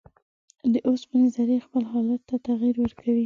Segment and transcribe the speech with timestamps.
[0.73, 3.19] د اوسپنې ذرې خپل حالت ته تغیر ورکوي.